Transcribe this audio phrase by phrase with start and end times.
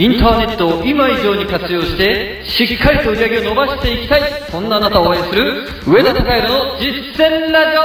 [0.00, 7.76] インターネットを今以上に活用して、しっかりと売り上げを伸ばしていきたい、そんなあなたを応援する、上田隆弘の実践ラジ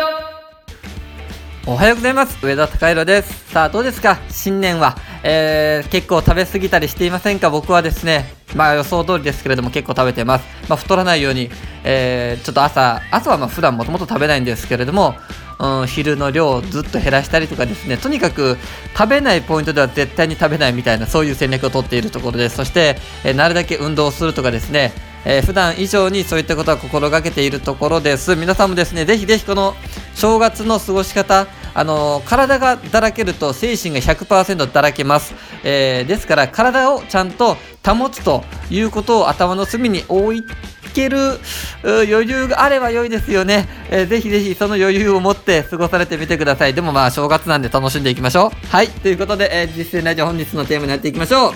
[1.68, 1.74] オ。
[1.74, 2.38] おはようございます。
[2.42, 3.52] 上田隆弘です。
[3.52, 4.18] さあどうですか？
[4.30, 7.50] 新年は、えー、結構食べ過ぎたりしていませんか？
[7.50, 11.50] 僕はですねまあ予想通りですけれども結構食べてます、まあ、太らないように、
[11.84, 15.16] えー、ちょっと朝朝はまあ普段もともと食べないんですけれども
[15.60, 17.98] うん、昼の量をずっと減らしたりとかですね。
[17.98, 18.58] とにかく
[18.98, 24.94] 食べないポイントでは絶対に食べないみたいなそういう戦略をとっているところですそして、え、なるだけ運動するとかですね。
[25.28, 28.36] えー、普段以上にそういったことは心がけているところです。
[28.36, 29.76] 皆さんもですねぜひぜひこの
[30.14, 31.48] 正月の過ごし方
[31.78, 41.40] あの、体がだらけると精神が100%だらけます、えー、ですから体をちゃんと保つということを頭の隅に置いてける
[41.84, 46.74] 余裕があれば良いですよね、えー、ぜひぜひその余裕を持って過ごされてみてください。
[46.74, 48.68] でもまあ正月なんで楽しんでいきましょう。
[48.68, 48.88] はい。
[48.88, 51.54] ということで、えー、実践ラジオ本日のテーマにやっていきましょう。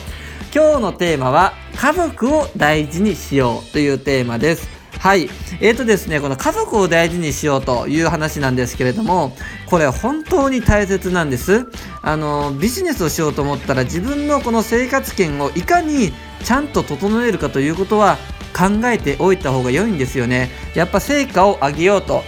[0.53, 4.67] 今日のテーマは家族を大事にしようというテーマです。
[4.99, 5.29] はい。
[5.61, 9.33] えーとですね、この家族を大事にしようという話なんですけれども、
[9.67, 11.67] これ本当に大切なんです。
[12.01, 16.11] あの、ビジネスをしようと思ったら自分のこの生活圏をいかに
[16.43, 18.17] ちゃんと整えるかということは
[18.59, 20.49] 考えておいた方が良いんですよね。
[20.75, 22.23] やっぱ成果を上げようと。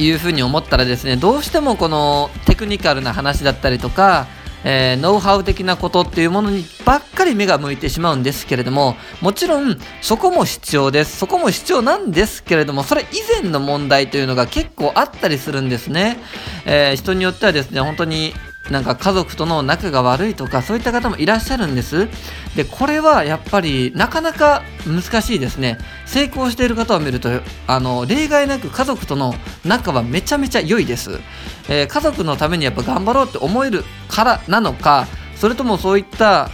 [0.00, 4.28] いうふうに思ったらですねどうしてもこのテクニカルな話だったりとか
[4.64, 16.18] えー、ノウハウ的なことっていうものにばっかり目が向いてしまうんですけれどももちろんそこも必要ですそこも必要なんですけれどもそれ以前の問題というのが結構あったりするんですね、
[16.66, 18.34] えー、人によってはですね本当に
[18.70, 22.08] なんか家族との仲が悪いとかそういった方もいらっしゃるんです。
[22.56, 25.78] でこれはやっぱりなかなか難しいですね。
[26.06, 27.28] 成功している方を見ると
[27.66, 31.20] あの例外なく家族との仲はめちゃめちゃ良いです、
[31.68, 36.50] えー、家族のためにやっぱ頑張ろうって思えるからなのかそれともそういった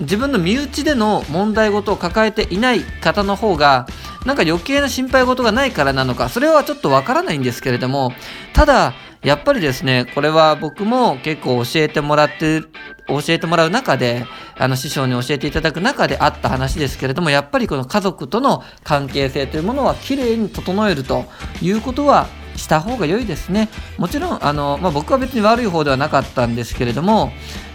[0.00, 3.86] 自分の身内での問題事を抱えていない方の方が
[4.26, 8.12] なんか余計な心配事がないからなのかそれはちょっとわからないんですけれども
[8.52, 12.62] ただやっぱりですね、これは僕も結構教えてもらって、
[13.06, 14.24] 教えてもらう中で、
[14.56, 21.26] あの師匠に教えていただく中であった話ですけれども、やっぱりこの家族との関係性というものは綺麗に整えると
[21.60, 22.28] いうことは
[22.60, 23.68] した方が良いですね。
[23.98, 27.32] もちろん、あの、まあ、僕は別に悪い方ではなかったんですけれども、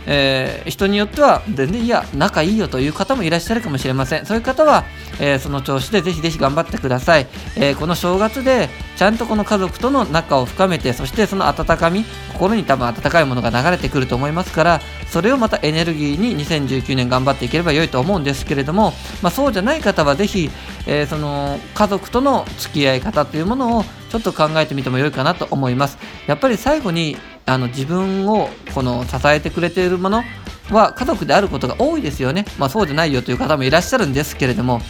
[0.08, 4.86] えー、人によっては全然いや仲いいよという方もいらっしゃるかもしれませんそういう方は、
[5.20, 14.82] えー、その調子でぜひぜひ頑張ってください、えー、この正月でちゃんとこの家族との仲を深めてそしてその温かみ心に多分温かいものが流れてくると思いますから
[15.16, 20.50] それをまたエネルギーに2019年頑張っていければ良いと思うんですけれども、まあ、そうじゃない方はぜひ、
[20.88, 27.16] えー、その家族との付き合い方というものをちょっと考えてみても良いかなと思いますやっぱり最後に
[27.46, 30.22] あの自分をこの支えてくれているもの
[30.70, 32.44] は家族であることが多いですよね。
[32.58, 34.82] まあそうじゃないよという方もいらっしゃるんですけれども、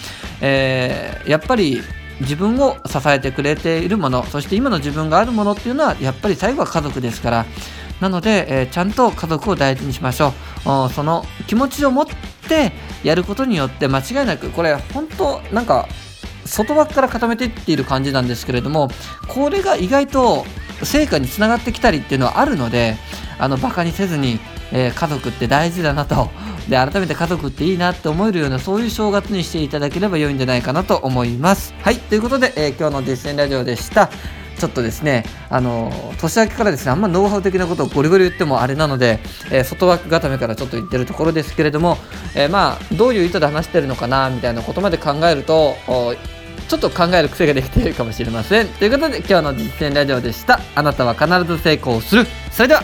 [0.41, 1.81] えー、やっぱり
[2.21, 7.45] 自分を支えてくれているもの、そして今の自分があるものっていうのはやっぱり最後は家族ですから、
[8.01, 10.33] なので、えー、ちゃんと家族を大事にしましょ
[10.65, 10.93] う。
[10.93, 12.05] その気持ちを持っ
[12.47, 12.71] て
[13.03, 15.87] やることによって間違いなく、これ本当なんか
[16.45, 18.89] 外枠から固めていっている感じなんですけれども、
[19.27, 20.45] これが意外と
[20.83, 22.97] 成果につながってきたりっていうのはあるので、
[23.39, 24.39] あの、バカにせずに、
[24.71, 26.29] えー、家族って大事だなと、
[26.69, 31.73] で、改めて家族っていいなって思えるような、そういう正月にしていただければ良いんじゃないかなと思います。
[31.81, 34.09] はい、ということで、えー、今日の実践ラジオでした。
[34.57, 39.19] ちょっとですね、あの、年明けからですね、あんまノウハウ的なことをゴリゴリ言ってもあれなので、
[39.51, 41.97] えー、外枠固めからちょっと言ってるところですけれども、
[42.35, 45.75] えー、まあ、どういう意図で話してるのかな、みたいなことまで考えると、
[46.67, 48.67] ちょっと考える癖ができているかもしれません。
[48.67, 50.59] ということで今日の実践ラジオでした。
[50.73, 52.25] あなたは必ず成功する。
[52.51, 52.83] それでは